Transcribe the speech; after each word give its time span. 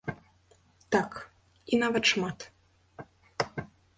Так, 0.95 1.11
і 1.71 1.79
нават 1.83 2.05
шмат. 2.13 2.37